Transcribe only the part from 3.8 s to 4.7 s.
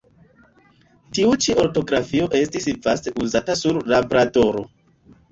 Labradoro.